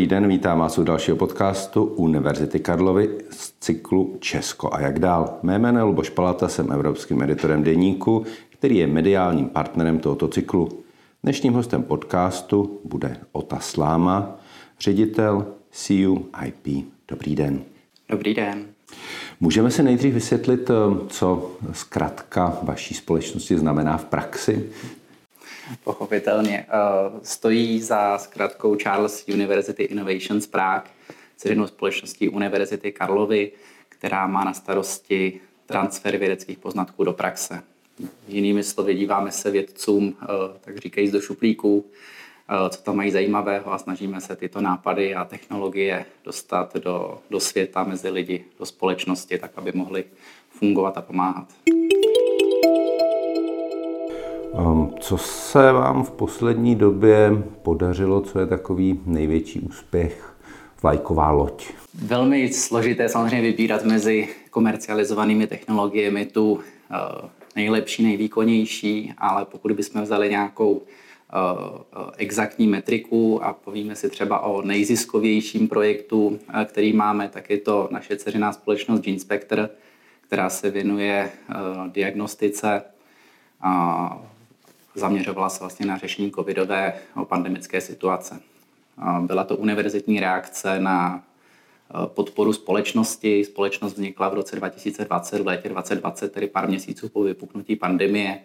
[0.00, 5.38] Dobrý den, vítám vás u dalšího podcastu Univerzity Karlovy z cyklu Česko a jak dál.
[5.42, 10.68] Mé jméno je Luboš Palata, jsem evropským editorem Deníku, který je mediálním partnerem tohoto cyklu.
[11.22, 14.36] Dnešním hostem podcastu bude Ota Sláma,
[14.80, 16.86] ředitel CU IP.
[17.08, 17.60] Dobrý den.
[18.08, 18.66] Dobrý den.
[19.40, 20.70] Můžeme si nejdřív vysvětlit,
[21.08, 24.70] co zkrátka vaší společnosti znamená v praxi?
[25.84, 26.66] Pochopitelně.
[26.68, 30.90] Eh, stojí za zkratkou Charles University Innovations Prague,
[31.36, 33.52] dceřinou společností Univerzity Karlovy,
[33.88, 37.62] která má na starosti transfer vědeckých poznatků do praxe.
[38.28, 40.26] Jinými slovy, díváme se vědcům, eh,
[40.60, 41.84] tak říkají do šuplíků,
[42.48, 47.40] eh, co tam mají zajímavého a snažíme se tyto nápady a technologie dostat do, do
[47.40, 50.04] světa, mezi lidi, do společnosti, tak aby mohly
[50.48, 51.48] fungovat a pomáhat.
[54.54, 57.30] Ehm, co se vám v poslední době
[57.62, 60.34] podařilo, co je takový největší úspěch,
[60.82, 61.72] vlajková loď?
[61.94, 70.30] Velmi složité samozřejmě vybírat mezi komercializovanými technologiemi tu eh, nejlepší, nejvýkonnější, ale pokud bychom vzali
[70.30, 71.36] nějakou eh,
[72.16, 77.88] exaktní metriku a povíme si třeba o nejziskovějším projektu, eh, který máme, tak je to
[77.90, 79.68] naše dceřiná společnost GeneSpectre,
[80.20, 81.30] která se věnuje
[81.92, 82.82] diagnostice
[85.00, 86.92] zaměřovala se vlastně na řešení covidové
[87.24, 88.40] pandemické situace.
[89.20, 91.22] Byla to univerzitní reakce na
[92.04, 93.44] e, podporu společnosti.
[93.44, 98.38] Společnost vznikla v roce 2020, v létě 2020, tedy pár měsíců po vypuknutí pandemie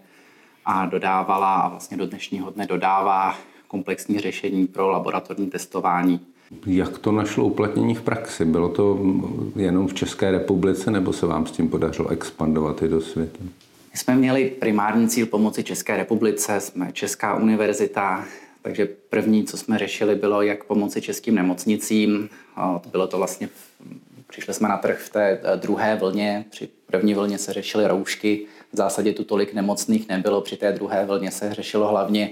[0.66, 6.20] a dodávala a vlastně do dnešního dne dodává komplexní řešení pro laboratorní testování.
[6.66, 8.46] Jak to našlo uplatnění v praxi?
[8.46, 9.00] Bylo to
[9.56, 13.40] jenom v České republice nebo se vám s tím podařilo expandovat i do světa?
[13.96, 18.26] My jsme měli primární cíl pomoci České republice, jsme Česká univerzita,
[18.62, 22.30] takže první, co jsme řešili, bylo, jak pomoci českým nemocnicím.
[22.92, 23.50] Bylo to vlastně,
[24.28, 28.46] přišli jsme na trh v té eh, druhé vlně, při první vlně se řešily roušky,
[28.74, 32.32] v zásadě tu tolik nemocných nebylo, při té druhé vlně se řešilo hlavně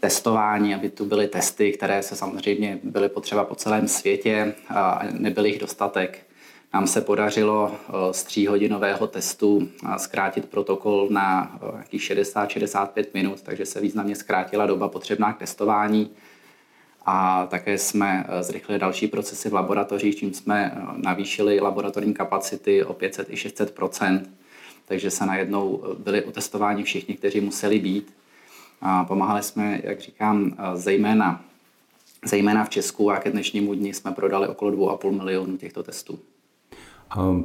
[0.00, 5.46] testování, aby tu byly testy, které se samozřejmě byly potřeba po celém světě a nebyl
[5.46, 6.27] jich dostatek.
[6.74, 13.42] Nám se podařilo eh, z tříhodinového testu eh, zkrátit protokol na eh, nějakých 60-65 minut,
[13.42, 16.10] takže se významně zkrátila doba potřebná k testování.
[17.06, 23.30] A také jsme zrychlili další procesy v laboratořích, čím jsme navýšili laboratorní kapacity o 500
[23.30, 24.20] i 600%
[24.84, 28.14] takže se najednou byli otestováni všichni, kteří museli být.
[28.80, 31.44] A pomáhali jsme, jak říkám, zejména,
[32.24, 36.18] zejména v Česku a ke dnešnímu dni jsme prodali okolo 2,5 milionu těchto testů.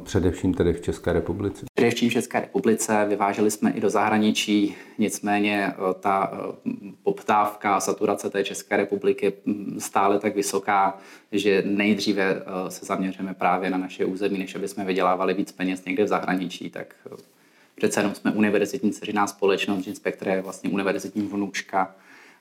[0.04, 1.66] Především tedy v České republice?
[1.74, 6.70] Především v České republice, vyváželi jsme i do zahraničí, nicméně eh, ta eh,
[7.02, 10.98] poptávka, saturace té České republiky mm, stále tak vysoká,
[11.32, 15.84] že nejdříve eh, se zaměříme právě na naše území, než aby jsme vydělávali víc peněz
[15.84, 16.94] někde v zahraničí, tak
[17.74, 21.94] přece jenom jsme univerzitní dceřiná společnost, Inspektor je vlastně univerzitní vnučka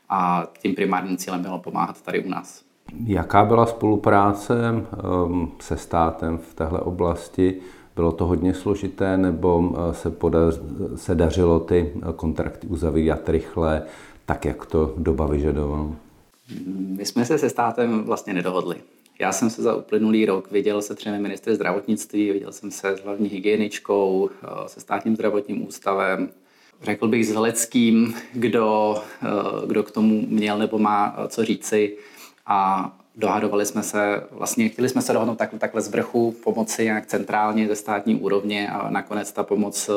[0.10, 2.73] a tím primárním cílem bylo pomáhat tady u nás.
[3.06, 7.62] Jaká byla spolupráce ehm, se státem v téhle oblasti?
[7.96, 10.60] Bylo to hodně složité nebo eh, se, podař,
[10.96, 13.84] se dařilo ty eh, kontrakty uzavírat rychle,
[14.26, 15.92] tak jak to doba vyžadovala?
[16.98, 18.76] My jsme se se státem vlastně nedohodli.
[19.20, 23.04] Já jsem se za uplynulý rok viděl se třemi ministry zdravotnictví, viděl jsem se s
[23.04, 26.30] hlavní hygieničkou, eh, se státním zdravotním ústavem,
[26.82, 28.96] řekl bych s Veleckým, kdo,
[29.68, 31.98] kdo k tomu měl nebo má co říci
[32.46, 37.06] a dohadovali jsme se, vlastně chtěli jsme se dohodnout tak, takhle z vrchu, pomoci nějak
[37.06, 39.94] centrálně ze státní úrovně a nakonec ta pomoc eh,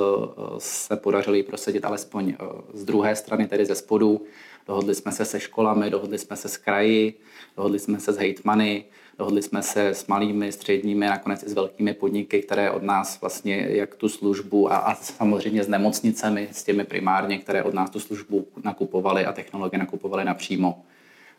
[0.58, 4.22] se podařilo prosadit alespoň eh, z druhé strany, tedy ze spodu.
[4.66, 7.14] Dohodli jsme se se školami, dohodli jsme se s kraji,
[7.56, 8.84] dohodli jsme se s hejtmany,
[9.18, 13.66] dohodli jsme se s malými, středními, nakonec i s velkými podniky, které od nás vlastně
[13.70, 18.00] jak tu službu a, a samozřejmě s nemocnicemi, s těmi primárně, které od nás tu
[18.00, 20.82] službu nakupovali a technologie nakupovali napřímo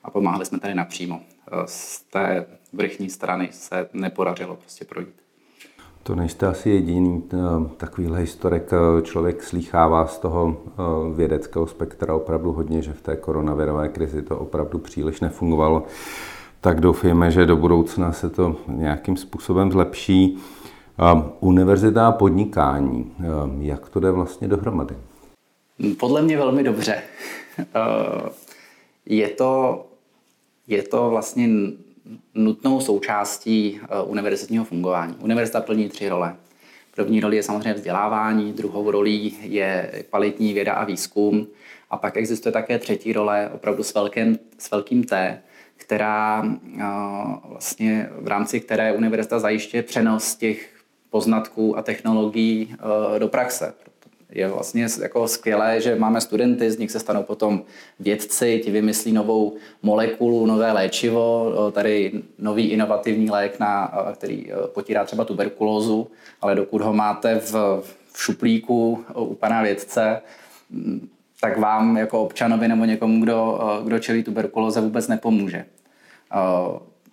[0.08, 1.20] a pomáhali jsme tady napřímo.
[1.52, 5.16] Eh, z té vrchní strany se nepodařilo prostě projít.
[6.04, 7.38] To nejste asi jediný eh,
[7.78, 8.64] takovýhle historik.
[8.74, 10.58] Eh, člověk slýchává z toho
[11.16, 15.84] vědeckého spektra opravdu hodně, že v té koronavirové krizi to opravdu příliš nefungovalo.
[16.62, 20.38] Tak doufejme, že do budoucna se to nějakým způsobem zlepší.
[21.40, 23.12] Univerzita a podnikání,
[23.60, 24.96] jak to jde vlastně dohromady?
[26.00, 27.02] Podle mě velmi dobře.
[29.06, 29.87] Je to
[30.68, 31.50] je to vlastně
[32.34, 35.16] nutnou součástí eh, univerzitního fungování.
[35.20, 36.36] Univerzita plní tři role.
[36.96, 41.48] První roli je samozřejmě vzdělávání, druhou rolí je kvalitní věda a výzkum
[41.90, 45.42] a pak existuje také třetí role, opravdu s, velkým, s velkým T,
[45.76, 46.46] která
[47.44, 50.74] vlastně v rámci které univerzita zajišťuje přenos těch
[51.10, 52.76] poznatků a technologií
[53.20, 53.74] do praxe
[54.38, 57.64] je vlastně jako skvělé, že máme studenty, z nich se stanou potom
[58.00, 65.26] vědci, ti vymyslí novou molekulu, nové léčivo, tady nový inovativní lék, na, který potírá třeba
[65.26, 66.08] tuberkulózu,
[66.42, 67.52] ale dokud ho máte v,
[68.12, 70.22] v šuplíku u pana vědce,
[71.42, 75.66] tak vám jako občanovi nebo někomu, kdo, kdo čelí tuberkulóze, vůbec nepomůže.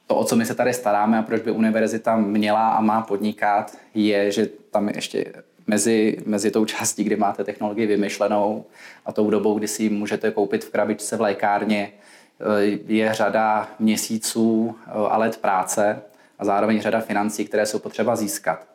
[0.06, 3.77] To, o co my se tady staráme a proč by univerzita měla a má podnikat,
[3.94, 5.25] je, že tam ještě
[5.66, 8.64] mezi, mezi tou částí, kdy máte technologii vymyšlenou
[9.06, 11.93] a tou dobou, kdy si ji můžete koupit v krabičce v lékárně,
[12.40, 16.02] eh, je řada měsíců eh, a let práce
[16.38, 18.66] a zároveň řada financí, které jsou potřeba získat.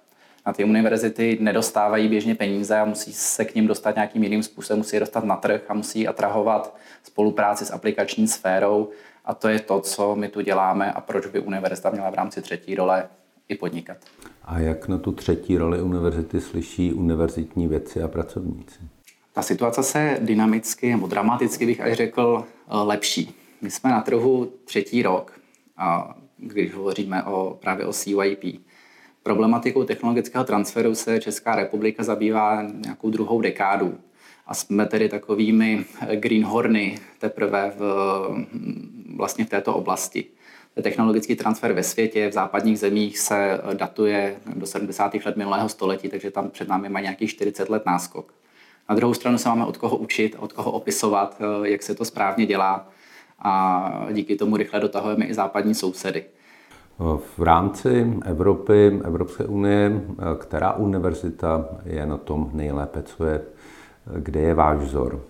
[0.45, 4.77] Na ty univerzity nedostávají běžně peníze a musí se k ním dostat nějakým jiným způsobem,
[4.77, 8.89] musí je dostat na trh a musí atrahovat spolupráci s aplikační sférou
[9.25, 12.41] a to je to, co my tu děláme a proč by univerzita měla v rámci
[12.41, 13.09] třetí role
[13.49, 13.97] i podnikat.
[14.49, 18.79] A jak na tu třetí roli univerzity slyší univerzitní vědci a pracovníci?
[19.33, 23.33] Ta situace se dynamicky nebo dramaticky bych až řekl lepší.
[23.61, 25.39] My jsme na trhu třetí rok,
[26.37, 28.43] když hovoříme o, právě o CYP.
[29.23, 33.97] Problematikou technologického transferu se Česká republika zabývá nějakou druhou dekádu.
[34.47, 35.85] A jsme tedy takovými
[36.15, 37.81] greenhorny teprve v,
[39.15, 40.25] vlastně v této oblasti
[40.81, 45.13] technologický transfer ve světě, v západních zemích se datuje do 70.
[45.25, 48.33] let minulého století, takže tam před námi má nějakých 40 let náskok.
[48.89, 52.05] Na druhou stranu se máme od koho učit, od koho opisovat, eh, jak se to
[52.05, 52.89] správně dělá
[53.39, 56.23] a díky tomu rychle dotahujeme i západní sousedy.
[57.37, 63.41] V rámci Evropy, Evropské unie, eh, která univerzita je na tom nejlépe, co je,
[64.15, 65.21] kde je váš vzor?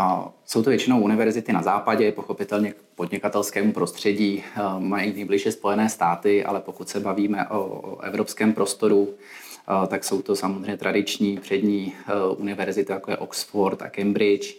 [0.00, 5.88] A jsou to většinou univerzity na západě, pochopitelně k podnikatelskému prostředí eh, mají nejbližší Spojené
[5.88, 11.38] státy, ale pokud se bavíme o, o evropském prostoru, eh, tak jsou to samozřejmě tradiční
[11.38, 14.54] přední eh, univerzity, jako je Oxford a Cambridge.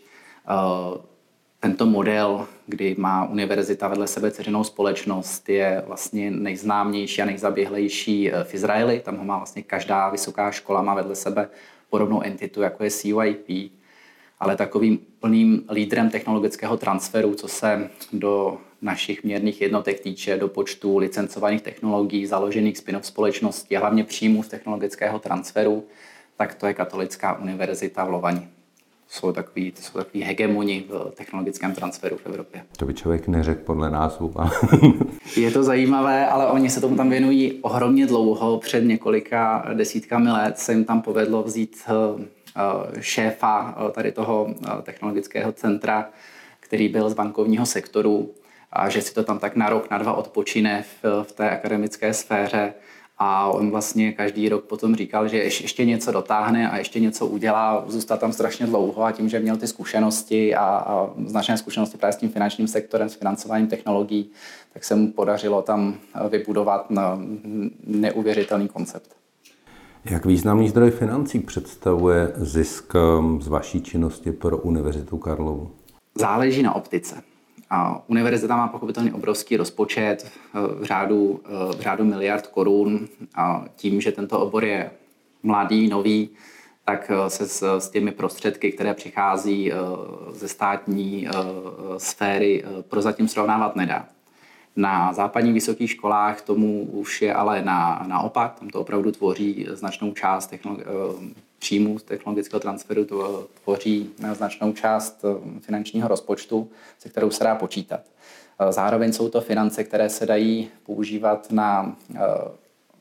[1.59, 8.53] Tento model, kdy má univerzita vedle sebe ceřinou společnost, je vlastně nejznámější a nejzaběhlejší v
[8.53, 8.99] Izraeli.
[8.99, 11.49] Tam ho má vlastně každá vysoká škola, má vedle sebe
[11.89, 13.78] podobnou entitu, jako je CYP
[14.39, 20.97] ale takovým plným lídrem technologického transferu, co se do našich měrných jednotek týče, do počtu
[20.97, 25.83] licencovaných technologií, založených spin-off společností a hlavně příjmů z technologického transferu,
[26.37, 28.47] tak to je Katolická univerzita v Lovani.
[29.11, 32.63] Jsou takový, to jsou takový hegemoni v technologickém transferu v Evropě.
[32.77, 34.33] To by člověk neřekl podle názvu.
[34.35, 34.51] Ale...
[35.37, 38.57] je to zajímavé, ale oni se tomu tam věnují ohromně dlouho.
[38.57, 42.25] Před několika desítkami let se jim tam povedlo vzít eh,
[42.99, 46.09] šéfa eh, tady toho eh, technologického centra,
[46.59, 48.31] který byl z bankovního sektoru
[48.71, 52.13] a že si to tam tak na rok, na dva odpočine v, v té akademické
[52.13, 52.73] sféře
[53.17, 57.83] a on vlastně každý rok potom říkal, že ještě něco dotáhne a ještě něco udělá,
[57.87, 62.13] zůstal tam strašně dlouho a tím, že měl ty zkušenosti a, a značné zkušenosti právě
[62.13, 64.31] s tím finančním sektorem, s financováním technologií,
[64.73, 65.97] tak se mu podařilo tam
[66.29, 66.87] vybudovat
[67.85, 69.18] neuvěřitelný koncept.
[70.05, 75.71] Jak významný zdroj financí představuje zisk um, z vaší činnosti pro Univerzitu Karlovu?
[76.15, 77.23] Záleží na optice.
[77.69, 81.39] A univerzita má pochopitelně obrovský rozpočet uh, v řádu, uh,
[81.75, 83.07] v řádu miliard korun.
[83.35, 84.91] A tím, že tento obor je
[85.43, 86.29] mladý, nový,
[86.85, 89.71] tak uh, se s, s těmi prostředky, které přichází
[90.31, 91.27] ze státní
[91.97, 94.07] sféry, prozatím srovnávat nedá.
[94.79, 100.13] Na západních vysokých školách tomu už je ale na, naopak, tam to opravdu tvoří značnou
[100.13, 106.69] část technolo- eh, příjmů z technologického transferu, to tvoří značnou část eh, finančního rozpočtu,
[106.99, 108.01] se kterou se dá počítat.
[108.59, 111.95] Eh, zároveň jsou to finance, které se dají používat na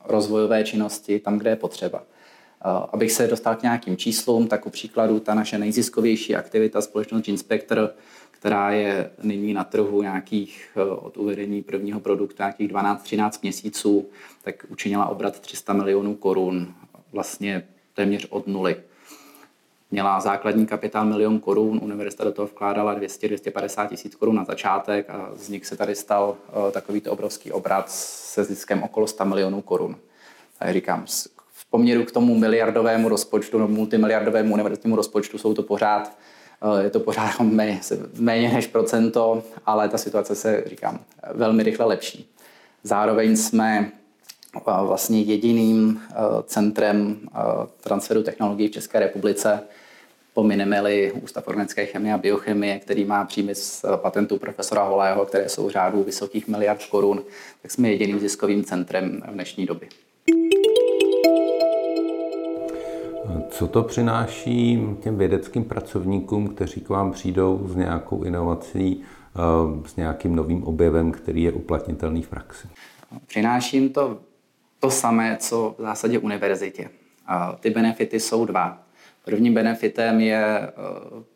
[0.05, 2.03] rozvojové činnosti tam, kde je potřeba.
[2.93, 7.93] Abych se dostal k nějakým číslům, tak u příkladu ta naše nejziskovější aktivita společnost Inspector
[8.39, 14.09] která je nyní na trhu nějakých eh, od uvedení prvního produktu nějakých 12-13 měsíců,
[14.43, 16.73] tak učinila obrat 300 milionů korun
[17.11, 18.75] vlastně téměř od nuly.
[19.91, 25.31] Měla základní kapitál milion korun, univerzita do toho vkládala 200-250 tisíc korun na začátek a
[25.35, 29.95] z nich se tady stal uh, takovýto obrovský obrat se ziskem okolo 100 milionů korun.
[30.59, 31.05] Tak říkám,
[31.51, 36.13] v poměru k tomu miliardovému rozpočtu, nebo multimiliardovému univerzitnímu rozpočtu jsou to pořád Eh,
[36.81, 37.79] je to pořád méně,
[38.19, 40.99] méně než procento, ale ta situace se, říkám,
[41.33, 42.29] velmi rychle lepší.
[42.83, 43.91] Zároveň jsme
[44.57, 46.13] eh, vlastně jediným eh,
[46.43, 47.19] centrem
[47.81, 49.59] transferu technologií v České republice.
[50.33, 55.69] pomineme-li Ústav organické chemie a biochemie, který má příjmy z patentu profesora Holého, které jsou
[55.69, 57.23] řádu vysokých miliard korun,
[57.61, 59.89] tak jsme jediným ziskovým centrem v dnešní době.
[63.49, 69.01] Co to přináší těm vědeckým pracovníkům, kteří k vám přijdou s nějakou inovací,
[69.35, 72.67] eh, s nějakým novým objevem, který je uplatnitelný v praxi?
[73.27, 74.17] Přináší jim to
[74.79, 76.89] to samé, co v zásadě univerzitě.
[77.59, 78.83] Ty benefity jsou dva.
[79.25, 80.71] Prvním benefitem je eh,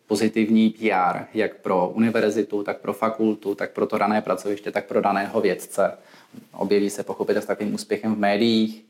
[0.07, 5.01] pozitivní PR, jak pro univerzitu, tak pro fakultu, tak pro to dané pracoviště, tak pro
[5.01, 5.97] daného vědce.
[6.51, 8.85] Objeví se pochopitelně s takovým úspěchem v médiích.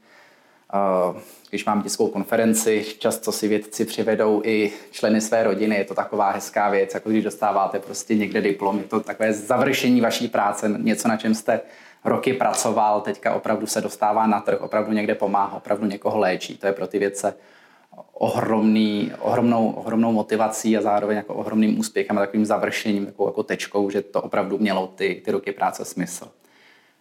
[0.73, 5.75] Eh, když mám tiskovou konferenci, často si vědci přivedou i členy své rodiny.
[5.75, 8.77] Je to taková hezká věc, jako když dostáváte prostě někde diplom.
[8.77, 11.61] Je to takové završení vaší práce, něco, na čem jste
[12.05, 16.57] roky pracoval, teďka opravdu se dostává na trh, opravdu někde pomáhá, opravdu někoho léčí.
[16.57, 17.33] To je pro ty vědce
[18.13, 23.89] ohromný, ohromnou, ohromnou motivací a zároveň jako ohromným úspěchem a takovým završením, takovou jako tečkou,
[23.89, 26.31] že to opravdu mělo ty, ty roky práce smysl.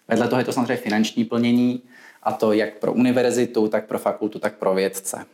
[0.09, 1.83] Vedle toho je to samozřejmě finanční plnění,
[2.23, 5.27] a to jak pro univerzitu, tak pro fakultu, tak pro vědce.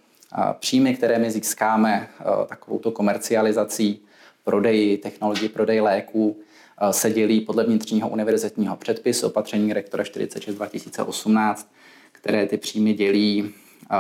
[0.59, 4.01] Příjmy, které my získáme e, takovou komercializací,
[4.45, 6.37] prodeji technologií, prodej léků,
[6.81, 11.73] e, se dělí podle vnitřního univerzitního předpisu opatření rektora 46 2018,
[12.13, 13.97] které ty příjmy dělí e,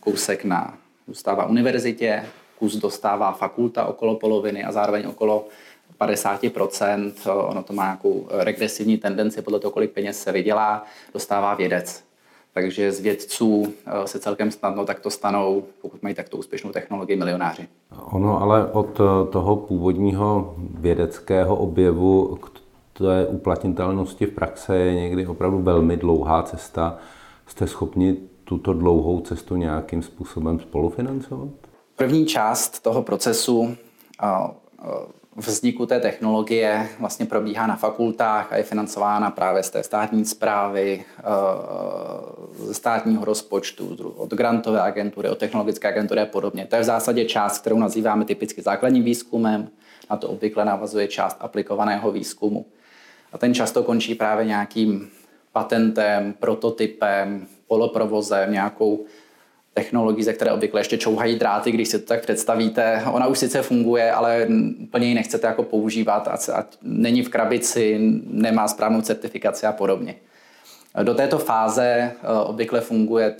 [0.00, 0.78] kousek na
[1.08, 2.26] dostává univerzitě,
[2.58, 5.48] kus dostává fakulta okolo poloviny a zároveň okolo
[6.00, 7.12] 50%,
[7.48, 12.09] ono to má nějakou regresivní tendenci podle toho, kolik peněz se vydělá, dostává vědec.
[12.52, 17.68] Takže z vědců eh, se celkem snadno takto stanou, pokud mají takto úspěšnou technologii, milionáři.
[18.04, 22.50] Ono ale od eh, toho původního vědeckého objevu k
[22.98, 26.98] té uplatnitelnosti v praxe je někdy opravdu velmi dlouhá cesta.
[27.46, 31.48] Jste schopni tuto dlouhou cestu nějakým způsobem spolufinancovat?
[31.96, 33.76] První část toho procesu
[35.36, 41.04] vzniku té technologie vlastně probíhá na fakultách a je financována právě z té státní zprávy,
[42.54, 46.66] ze státního rozpočtu, od grantové agentury, od technologické agentury a podobně.
[46.66, 49.68] To je v zásadě část, kterou nazýváme typicky základním výzkumem.
[50.10, 52.66] Na to obvykle navazuje část aplikovaného výzkumu.
[53.32, 55.10] A ten často končí právě nějakým
[55.52, 59.04] patentem, prototypem, poloprovozem, nějakou
[59.80, 63.02] technologií, ze které obvykle ještě čouhají dráty, když si to tak představíte.
[63.12, 64.46] Ona už sice funguje, ale
[64.82, 70.14] úplně ji nechcete jako používat a, a není v krabici, nemá správnou certifikaci a podobně.
[71.02, 72.12] Do této fáze eh,
[72.44, 73.34] obvykle funguje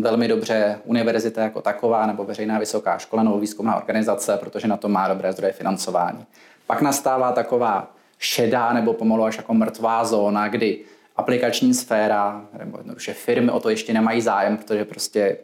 [0.00, 4.88] velmi dobře univerzita jako taková nebo veřejná vysoká škola nebo výzkumná organizace, protože na to
[4.88, 6.24] má dobré zdroje financování.
[6.66, 10.78] Pak nastává taková šedá nebo pomalu až jako mrtvá zóna, kdy
[11.16, 15.36] aplikační sféra nebo jednoduše firmy o to ještě nemají zájem, protože prostě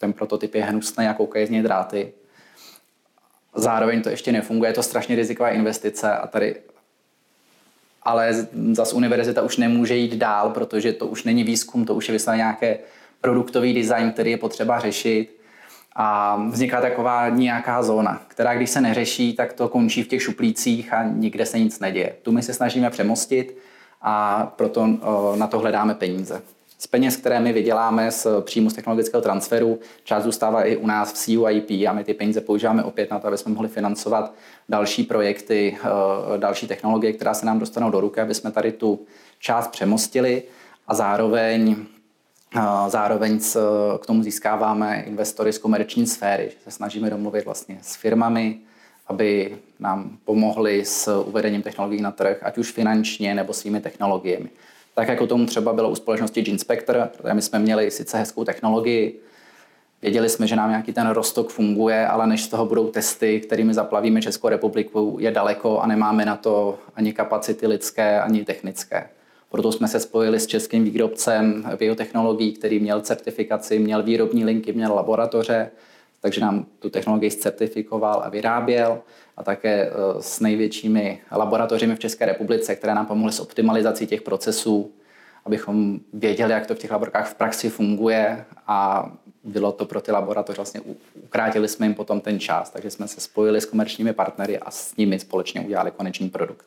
[0.00, 2.12] ten prototyp je hnusný a koukají z něj dráty.
[3.54, 6.56] Zároveň to ještě nefunguje, je to strašně riziková investice a tady
[8.02, 12.12] ale zase univerzita už nemůže jít dál, protože to už není výzkum, to už je
[12.12, 12.78] vysloveně nějaké
[13.20, 15.40] produktový design, který je potřeba řešit.
[15.96, 20.92] A vzniká taková nějaká zóna, která když se neřeší, tak to končí v těch šuplících
[20.92, 22.14] a nikde se nic neděje.
[22.22, 23.58] Tu my se snažíme přemostit
[24.02, 24.86] a proto
[25.36, 26.42] na to hledáme peníze.
[26.80, 31.12] Z peněz, které my vyděláme z příjmu z technologického transferu, část zůstává i u nás
[31.12, 34.34] v CUIP a my ty peníze používáme opět na to, aby jsme mohli financovat
[34.68, 39.00] další projekty, eh, další technologie, která se nám dostanou do ruky, aby jsme tady tu
[39.38, 40.42] část přemostili.
[40.88, 41.76] A zároveň
[42.56, 43.40] eh, Zároveň
[43.98, 48.58] k tomu získáváme investory z komerční sféry, že se snažíme domluvit vlastně s firmami,
[49.06, 54.50] aby nám pomohli s uvedením technologií na trh, ať už finančně nebo svými technologiemi
[54.94, 58.44] tak jako tomu třeba bylo u společnosti Gene Spectre, protože my jsme měli sice hezkou
[58.44, 59.20] technologii,
[60.02, 63.74] věděli jsme, že nám nějaký ten rostok funguje, ale než z toho budou testy, kterými
[63.74, 69.08] zaplavíme Českou republiku, je daleko a nemáme na to ani kapacity lidské, ani technické.
[69.50, 74.94] Proto jsme se spojili s českým výrobcem biotechnologií, který měl certifikaci, měl výrobní linky, měl
[74.94, 75.70] laboratoře,
[76.20, 78.98] takže nám tu technologii certifikoval a vyráběl
[79.40, 84.22] a také eh, s největšími laboratořemi v České republice, které nám pomohly s optimalizací těch
[84.22, 84.90] procesů,
[85.46, 89.10] abychom věděli, jak to v těch laborkách v praxi funguje a
[89.44, 90.80] bylo to pro ty laboratoře, vlastně
[91.24, 94.96] ukrátili jsme jim potom ten čas, takže jsme se spojili s komerčními partnery a s
[94.96, 96.66] nimi společně udělali konečný produkt.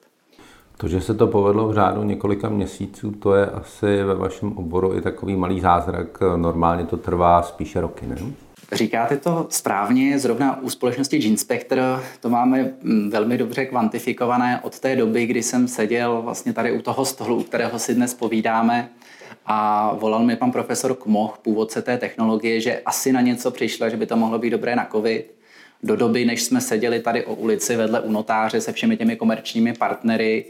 [0.78, 4.98] To, že se to povedlo v řádu několika měsíců, to je asi ve vašem oboru
[4.98, 6.20] i takový malý zázrak.
[6.36, 8.16] Normálně to trvá spíše roky, ne?
[8.72, 14.96] Říkáte to správně, zrovna u společnosti Genspector to máme mm, velmi dobře kvantifikované od té
[14.96, 18.90] doby, kdy jsem seděl vlastně tady u toho stolu, u kterého si dnes povídáme
[19.46, 23.98] a volal mi pan profesor Kmoch, původce té technologie, že asi na něco přišla, že
[23.98, 25.34] by to mohlo být dobré na COVID.
[25.84, 29.74] do doby, než jsme seděli tady o ulici vedle u notáře se všemi těmi komerčními
[29.74, 30.46] partnery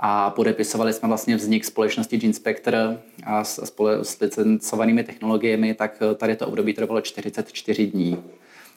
[0.00, 6.36] a podepisovali jsme vlastně vznik společnosti Genspector a s, spole, s licencovanými technologiemi, tak tady
[6.36, 8.22] to období trvalo 44 dní,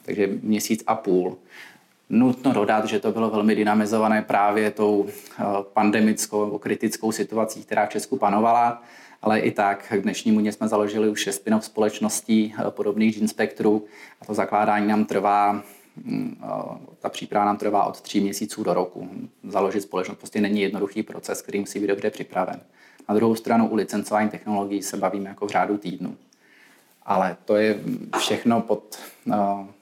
[0.06, 1.38] takže měsíc a půl.
[2.10, 7.86] Nutno dodat, že to bylo velmi dynamizované právě tou eh, pandemickou nebo kritickou situací, která
[7.86, 8.84] v Česku panovala,
[9.22, 13.86] ale i tak k dnešnímu dně jsme založili už šest společností eh, podobných Gene Spectru
[14.22, 15.81] a to zakládání nám trvá eh,
[17.00, 19.10] ta příprava nám trvá od tří měsíců do roku.
[19.48, 22.60] Založit společnost prostě není jednoduchý proces, který musí být dobře připraven.
[23.10, 26.16] Na druhou stranu u licencování technologií se bavíme jako v řádu týdnu.
[27.06, 27.80] Ale to je
[28.18, 29.00] všechno pod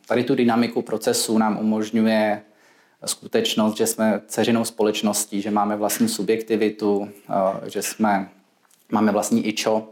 [0.10, 2.42] Tady tu dynamiku procesu nám umožňuje
[3.06, 8.30] skutečnost, že jsme ceřinou společností, že máme vlastní subjektivitu, eh, že jsme,
[8.92, 9.88] máme vlastní IČO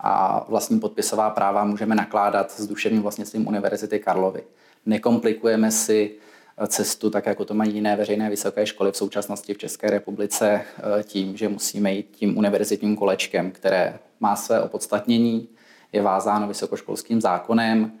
[0.00, 4.42] a vlastní podpisová práva můžeme nakládat s duševním vlastnictvím Univerzity Karlovy.
[4.86, 6.14] Nekomplikujeme si
[6.58, 10.60] eh, cestu, tak jako to mají jiné veřejné vysoké školy v současnosti v České republice,
[10.60, 15.48] eh, tím, že musíme jít tím univerzitním kolečkem, které má své opodstatnění,
[15.92, 17.92] je vázáno vysokoškolským zákonem,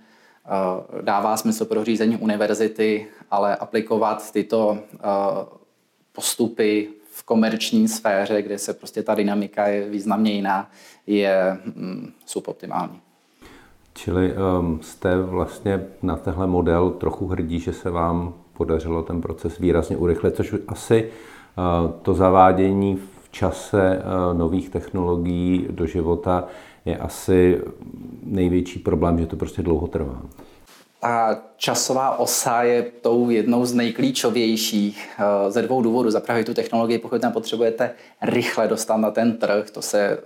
[0.46, 4.78] Eh, dává smysl pro řízení univerzity, ale aplikovat tyto
[6.12, 10.70] postupy v komerční sféře, kde se prostě ta dynamika je významně jiná,
[11.06, 13.00] je mm, suboptimální.
[13.96, 19.58] Čili um, jste vlastně na tenhle model trochu hrdí, že se vám podařilo ten proces
[19.58, 21.10] výrazně urychlit, což asi
[21.84, 26.44] uh, to zavádění v čase uh, nových technologií do života
[26.84, 27.62] je asi
[28.22, 30.22] největší problém, že to prostě dlouho trvá.
[31.00, 36.10] Ta časová osa je tou jednou z nejklíčovějších eh, ze dvou důvodů.
[36.10, 37.90] Za prvé tu technologii, pokud tam potřebujete
[38.22, 40.18] rychle dostat na ten trh, to se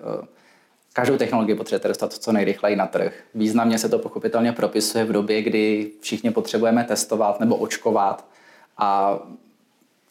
[0.93, 3.15] každou technologii potřebujete dostat co nejrychleji na trh.
[3.35, 8.25] Významně se to pochopitelně propisuje v době, kdy všichni potřebujeme testovat nebo očkovat
[8.79, 9.19] a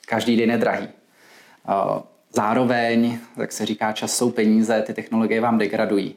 [0.08, 0.88] každý den je drahý.
[2.34, 6.16] Zároveň, jak se říká, čas jsou peníze, ty technologie vám degradují.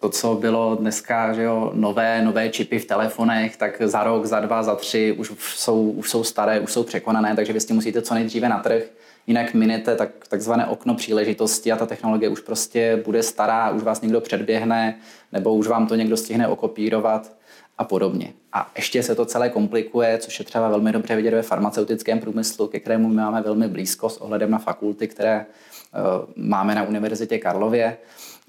[0.00, 4.40] To, co bylo dneska že jo, nové, nové čipy v telefonech, tak za rok, za
[4.40, 7.76] dva, za tři už jsou, už jsou staré, už jsou překonané, takže vy s tím
[7.76, 8.82] musíte co nejdříve na trh.
[9.26, 14.00] Jinak minete tak, takzvané okno příležitosti a ta technologie už prostě bude stará, už vás
[14.00, 14.98] někdo předběhne,
[15.32, 17.32] nebo už vám to někdo stihne okopírovat
[17.78, 18.32] a podobně.
[18.52, 22.66] A ještě se to celé komplikuje, což je třeba velmi dobře vidět ve farmaceutickém průmyslu,
[22.66, 27.38] ke kterému my máme velmi blízko s ohledem na fakulty, které uh, máme na Univerzitě
[27.38, 27.96] Karlově.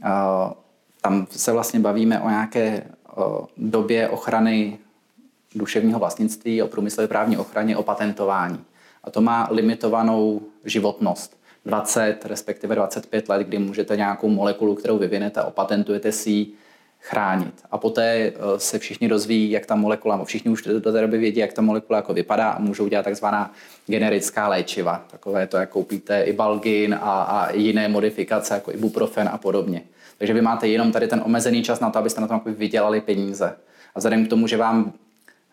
[0.04, 0.54] Uh,
[1.02, 2.84] tam se vlastně bavíme o nějaké
[3.16, 4.80] o době ochrany
[5.56, 8.60] duševního vlastnictví, o průmyslové právní ochraně, o patentování.
[9.04, 11.38] A to má limitovanou životnost.
[11.66, 16.54] 20, respektive 25 let, kdy můžete nějakou molekulu, kterou vyvinete, opatentujete si ji,
[17.10, 17.54] chránit.
[17.72, 21.40] A poté e, se všichni dozví, jak ta molekula, všichni už do té doby vědí,
[21.40, 23.54] jak ta molekula jako vypadá a můžou dělat takzvaná
[23.88, 25.06] generická léčiva.
[25.12, 29.82] Takové to, jak koupíte i balgin a, a jiné modifikace, jako ibuprofen a podobně.
[30.18, 33.56] Takže vy máte jenom tady ten omezený čas na to, abyste na tom vydělali peníze.
[33.96, 34.94] A vzhledem k tomu, že vám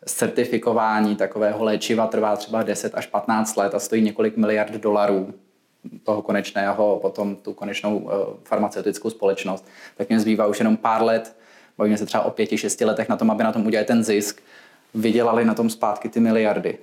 [0.07, 5.35] certifikování takového léčiva trvá třeba 10 až 15 let a stojí několik miliard dolarů,
[6.05, 8.11] toho konečného, potom tu konečnou uh,
[8.45, 11.37] farmaceutickou společnost, tak mě zbývá už jenom pár let,
[11.79, 14.43] bavíme se třeba o pěti, šesti letech na tom, aby na tom udělali ten zisk,
[14.95, 16.79] vydělali na tom zpátky ty miliardy.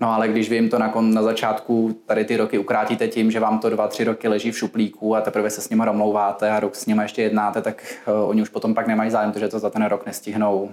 [0.00, 3.40] No ale když vy jim to na, na začátku tady ty roky ukrátíte tím, že
[3.40, 6.60] vám to dva, tři roky leží v šuplíku a teprve se s nimi domlouváte a
[6.60, 9.58] rok s nimi ještě jednáte, tak uh, oni už potom pak nemají zájem, protože to
[9.58, 10.70] za ten rok nestihnou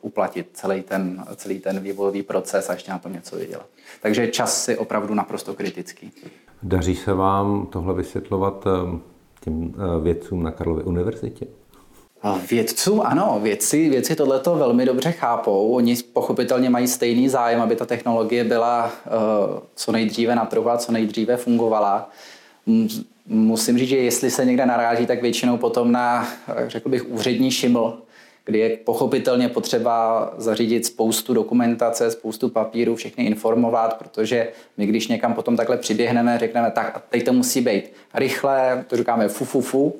[0.00, 3.66] uplatit celý ten, celý ten vývojový proces a ještě na tom něco vydělat.
[4.02, 6.12] Takže čas je opravdu naprosto kritický.
[6.62, 8.98] Daří se vám tohle vysvětlovat eh,
[9.40, 11.46] těm vědcům na Karlově univerzitě?
[12.50, 15.72] Vědcům ano, vědci, vědci tohleto velmi dobře chápou.
[15.72, 18.90] Oni pochopitelně mají stejný zájem, aby ta technologie byla
[19.74, 22.10] co nejdříve na trhu a co nejdříve fungovala.
[23.26, 26.28] Musím říct, že jestli se někde naráží, tak většinou potom na,
[26.66, 27.98] řekl bych, úřední šiml,
[28.46, 35.34] kdy je pochopitelně potřeba zařídit spoustu dokumentace, spoustu papíru, všechny informovat, protože my když někam
[35.34, 39.60] potom takhle přiběhneme, řekneme, tak a teď to musí být rychle, to říkáme fu, fu,
[39.60, 39.94] fu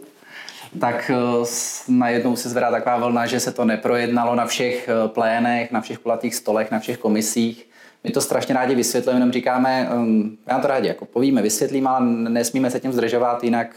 [0.81, 1.45] tak eh,
[1.89, 5.99] najednou se zvedá taková vlna, že se to neprojednalo na všech eh, plénech, na všech
[5.99, 7.69] kulatých stolech, na všech komisích.
[8.05, 12.07] My to strašně rádi vysvětlujeme, jenom říkáme, um, já to rádi jako povíme, vysvětlíme, ale
[12.07, 13.77] nesmíme se tím zdržovat, jinak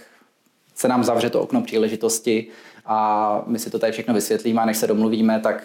[0.76, 2.48] se nám zavře to okno příležitosti
[2.90, 5.64] a my si to tady všechno vysvětlíme a než se domluvíme, tak,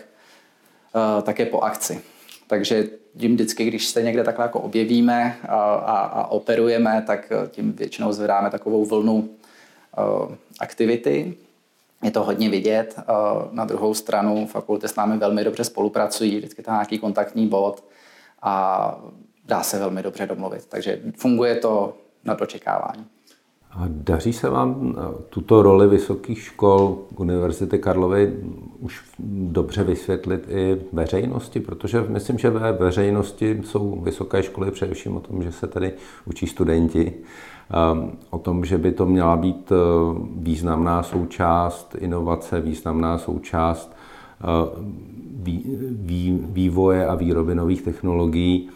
[0.95, 2.01] uh, tak je po akci.
[2.47, 7.73] Takže tím vždycky, když se někde takhle jako objevíme a, a, a operujeme, tak tím
[7.73, 9.29] většinou zvedáme takovou vlnu
[10.61, 11.35] aktivity.
[12.03, 12.97] je to hodně vidět.
[13.51, 17.85] Na druhou stranu fakulty s námi velmi dobře spolupracují, vždycky tam nějaký kontaktní bod
[18.43, 18.99] a
[19.45, 20.67] dá se velmi dobře domluvit.
[20.67, 23.07] Takže funguje to na dočekávání.
[23.77, 28.33] A daří se vám eh, tuto roli vysokých škol Univerzity Karlovy
[28.79, 31.61] už dobře vysvětlit i veřejnosti?
[31.61, 35.93] Protože myslím, že ve veřejnosti jsou vysoké školy především o tom, že se tady
[36.27, 37.13] učí studenti,
[37.71, 39.77] ehm, o tom, že by to měla být eh,
[40.37, 43.93] významná součást inovace, významná součást
[44.41, 44.95] eh,
[46.41, 48.71] vývoje a výroby nových technologií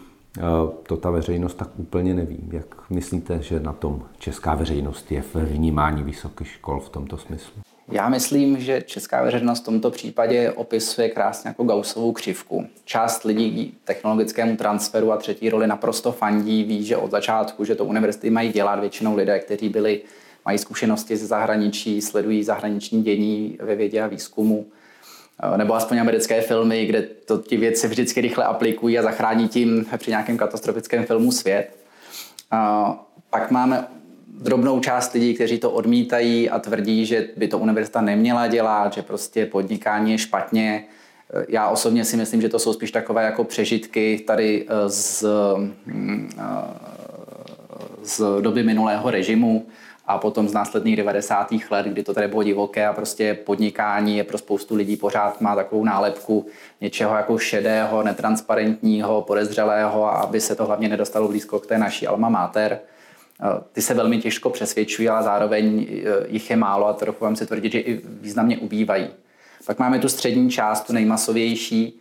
[0.83, 2.39] to ta veřejnost tak úplně neví.
[2.51, 7.53] Jak myslíte, že na tom česká veřejnost je v vnímání vysokých škol v tomto smyslu?
[7.91, 12.65] Já myslím, že česká veřejnost v tomto případě opisuje krásně jako Gaussovou křivku.
[12.85, 17.85] Část lidí technologickému transferu a třetí roli naprosto fandí, ví, že od začátku, že to
[17.85, 20.01] univerzity mají dělat většinou lidé, kteří byli,
[20.45, 24.78] mají zkušenosti ze zahraničí, sledují zahraniční dění ve vědě a výzkumu Eh,
[25.57, 30.11] nebo aspoň americké filmy, kde to ti věci vždycky rychle aplikují a zachrání tím při
[30.11, 31.77] nějakém katastrofickém filmu svět.
[32.51, 32.95] A
[33.29, 33.87] pak máme
[34.27, 39.01] drobnou část lidí, kteří to odmítají a tvrdí, že by to univerzita neměla dělat, že
[39.01, 40.83] prostě podnikání je špatně.
[41.33, 45.25] Eh, já osobně si myslím, že to jsou spíš takové jako přežitky tady eh, z,
[45.85, 46.29] mm,
[48.03, 49.65] z doby minulého režimu,
[50.09, 51.47] a potom z následných 90.
[51.69, 55.55] let, kdy to tady bylo divoké a prostě podnikání je pro spoustu lidí pořád má
[55.55, 56.45] takovou nálepku
[56.81, 62.07] něčeho jako šedého, netransparentního, podezřelého a aby se to hlavně nedostalo blízko k té naší
[62.07, 62.79] alma mater.
[63.43, 67.35] Eh, ty se velmi těžko přesvědčují, ale zároveň eh, jich je málo a trochu vám
[67.35, 69.07] si tvrdit, že i významně ubývají.
[69.65, 71.99] Pak máme tu střední část, tu nejmasovější,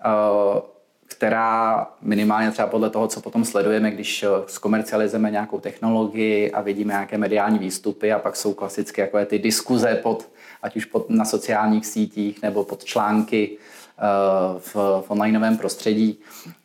[0.00, 0.77] eh,
[1.18, 6.92] která minimálně třeba podle toho, co potom sledujeme, když eh, zkomercializujeme nějakou technologii a vidíme
[6.92, 10.28] nějaké mediální výstupy a pak jsou klasické jako ty diskuze pod,
[10.62, 14.74] ať už pod, na sociálních sítích nebo pod články uh, v,
[15.06, 16.18] v onlineovém prostředí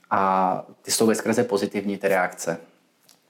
[0.09, 2.57] a ty jsou ve skrze pozitivní ty reakce.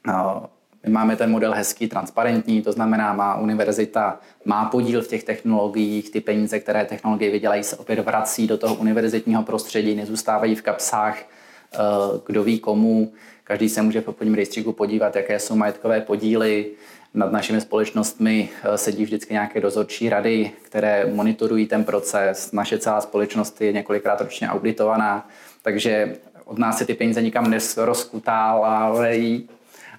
[0.07, 0.45] Uh,
[0.85, 6.11] my máme ten model hezký, transparentní, to znamená, má univerzita má podíl v těch technologiích,
[6.11, 11.21] ty peníze, které technologie vydělají, se opět vrací do toho univerzitního prostředí, nezůstávají v kapsách,
[11.21, 11.77] eh,
[12.25, 13.13] kdo ví komu.
[13.43, 16.65] Každý se může v obchodním rejstříku podívat, jaké jsou majetkové podíly.
[17.13, 22.51] Nad našimi společnostmi eh, sedí vždycky nějaké dozorčí rady, které monitorují ten proces.
[22.51, 25.29] Naše celá společnost je několikrát ročně auditovaná,
[25.61, 26.15] takže
[26.45, 29.49] od nás se ty peníze nikam nerozkutávají,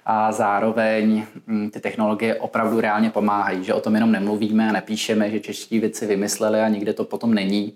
[0.05, 5.31] a zároveň mm, ty technologie opravdu reálně pomáhají, že o tom jenom nemluvíme a nepíšeme,
[5.31, 7.73] že čeští věci vymysleli a nikde to potom není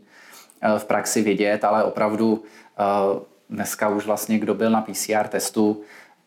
[0.61, 2.43] eh, v praxi vidět, ale opravdu
[2.79, 2.83] eh,
[3.49, 5.81] dneska už vlastně, kdo byl na PCR testu,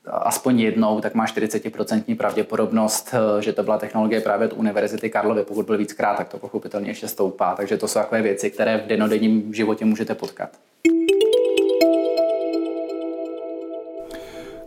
[0.07, 5.45] aspoň jednou, tak má 40% pravděpodobnost, eh, že to byla technologie právě od Univerzity Karlovy.
[5.45, 7.55] Pokud byl víckrát, tak to pochopitelně ještě stoupá.
[7.55, 10.51] Takže to jsou takové věci, které v denodenním životě můžete potkat.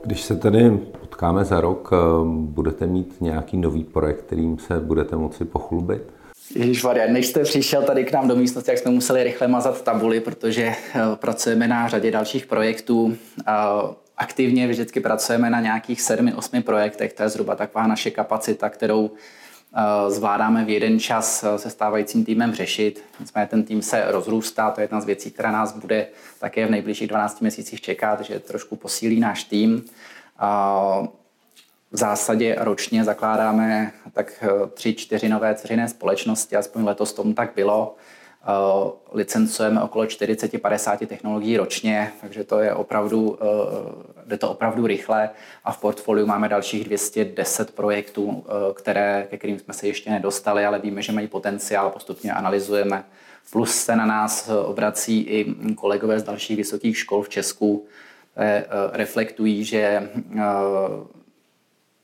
[0.03, 0.79] Když se tedy
[1.15, 6.01] potkáme za rok, eh, budete mít nějaký nový projekt, kterým se budete moci pochlubit?
[6.55, 9.81] Ježíš Maria, než jste přišel tady k nám do místnosti, jak jsme museli rychle mazat
[9.81, 13.17] tabuly, protože eh, pracujeme na řadě dalších projektů.
[14.17, 19.11] Aktivně vždycky pracujeme na nějakých sedmi, osmi projektech, to je zhruba taková naše kapacita, kterou
[19.11, 23.03] eh, zvládáme v jeden čas se stávajícím týmem řešit.
[23.19, 26.07] Nicméně ten tým se rozrůstá, to je jedna z věcí, která nás bude
[26.39, 29.83] také v nejbližších 12 měsících čekat, že trošku posílí náš tým.
[31.95, 37.51] V zásadě ročně zakládáme tak eh, tři, čtyři nové ceřiné společnosti, aspoň letos tomu tak
[37.55, 37.95] bylo.
[38.43, 45.29] Eh, licencujeme okolo 40-50 technologií ročně, takže to je opravdu, eh, jde to opravdu rychle
[45.63, 50.79] a v portfoliu máme dalších 210 projektů, které, ke kterým jsme se ještě nedostali, ale
[50.79, 53.03] víme, že mají potenciál, postupně analyzujeme.
[53.51, 57.87] Plus se na nás obrací i kolegové z dalších vysokých škol v Česku,
[58.91, 60.41] reflektují, že, eh,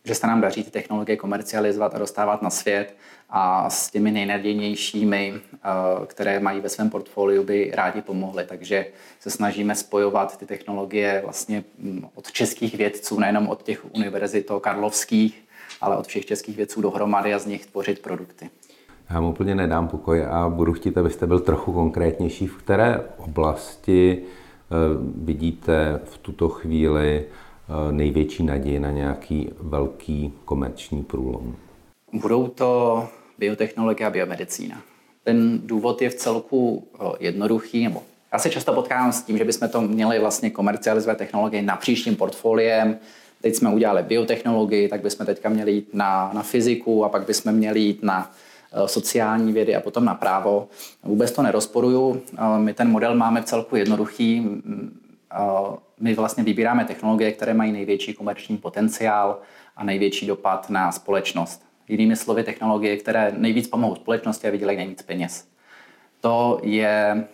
[0.03, 2.95] že se nám daří ty technologie komercializovat a dostávat na svět
[3.29, 5.59] a s těmi nejnadějnějšími, eh,
[6.05, 8.45] které mají ve svém portfoliu, by rádi pomohli.
[8.45, 8.85] Takže
[9.19, 15.43] se snažíme spojovat ty technologie vlastně hm, od českých vědců, nejenom od těch univerzit karlovských,
[15.81, 18.49] ale od všech českých vědců dohromady a z nich tvořit produkty.
[19.09, 22.47] Já mu úplně nedám pokoj a budu chtít, abyste byl trochu konkrétnější.
[22.47, 24.40] V které oblasti Eh,
[25.15, 31.55] vidíte v tuto chvíli eh, největší naději na nějaký velký komerční průlom?
[32.13, 33.03] Budou to
[33.37, 34.81] biotechnologie a biomedicína.
[35.23, 38.03] Ten důvod je v celku eh, jednoduchý, nebo
[38.33, 42.15] já se často potkávám s tím, že bychom to měli vlastně komercializovat technologie na příštím
[42.15, 42.97] portfoliem.
[43.41, 47.51] Teď jsme udělali biotechnologii, tak bychom teďka měli jít na, na fyziku a pak bychom
[47.51, 48.31] měli jít na
[48.85, 50.67] sociální vědy a potom na právo.
[51.03, 52.21] Vůbec to nerozporuju.
[52.57, 54.47] My ten model máme v celku jednoduchý.
[55.99, 59.39] My vlastně vybíráme technologie, které mají největší komerční potenciál
[59.75, 61.63] a největší dopad na společnost.
[61.87, 65.47] Jinými slovy, technologie, které nejvíc pomohou společnosti a vydělají nejvíc peněz.
[66.21, 67.27] To je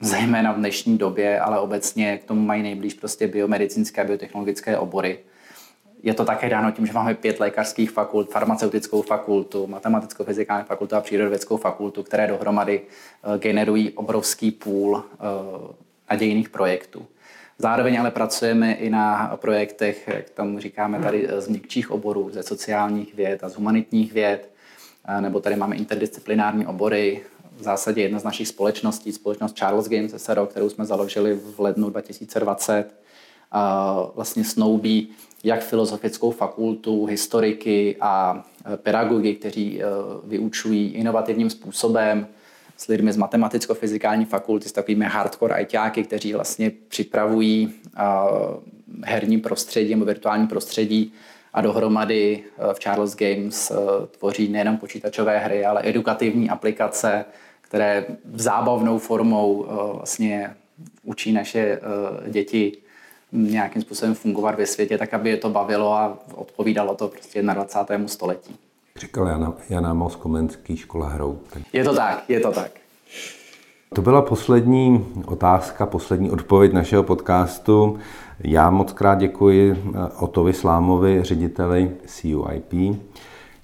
[0.00, 5.18] zejména v dnešní době, ale obecně k tomu mají nejblíž prostě biomedicínské a biotechnologické obory.
[6.04, 10.96] Je to také dáno tím, že máme pět lékařských fakult, farmaceutickou fakultu, matematickou fyzikální fakultu
[10.96, 15.16] a přírodovědeckou fakultu, které dohromady eh, generují obrovský půl eh,
[16.10, 17.06] nadějných projektů.
[17.58, 23.14] Zároveň ale pracujeme i na projektech, jak tomu říkáme tady, z měkčích oborů, ze sociálních
[23.14, 24.50] věd a z humanitních věd,
[25.08, 27.22] eh, nebo tady máme interdisciplinární obory,
[27.56, 31.90] v zásadě jedna z našich společností, společnost Charles Games SRO, kterou jsme založili v lednu
[31.90, 32.94] 2020,
[34.14, 35.14] vlastně snoubí
[35.44, 39.86] jak filozofickou fakultu, historiky a e, pedagogy, kteří e,
[40.24, 42.26] vyučují inovativním způsobem
[42.76, 47.72] s lidmi z matematicko-fyzikální fakulty, s takovými hardcore ajťáky, kteří vlastně připravují
[49.04, 51.12] herní prostředí nebo virtuální prostředí
[51.52, 53.72] a dohromady e, v Charles Games
[54.18, 57.24] tvoří nejenom počítačové hry, ale edukativní aplikace,
[57.60, 60.54] které zábavnou formou vlastně
[61.04, 61.80] učí naše
[62.28, 62.83] děti
[63.34, 68.08] nějakým způsobem fungovat ve světě, tak aby je to bavilo a odpovídalo to prostě 21.
[68.08, 68.56] století.
[68.96, 71.38] Říkal Jana, Jana Mos Komenský, škola hrou.
[71.72, 72.70] Je to tak, je to tak.
[73.94, 77.98] To byla poslední otázka, poslední odpověď našeho podcastu.
[78.40, 82.98] Já moc krát děkuji eh, Otovi Slámovi, řediteli CUIP.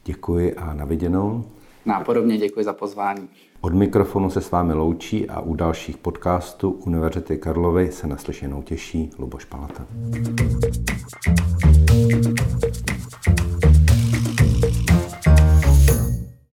[0.05, 1.45] Děkuji a naviděnou.
[1.87, 3.29] Nápodobně děkuji za pozvání.
[3.63, 9.11] Od mikrofonu se s vámi loučí a u dalších podcastů Univerzity Karlovy se naslyšenou těší
[9.19, 9.87] Luboš Palata.